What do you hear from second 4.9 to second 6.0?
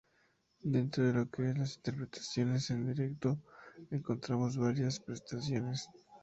presentaciones.